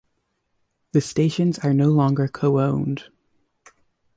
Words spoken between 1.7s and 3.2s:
no longer co-owned.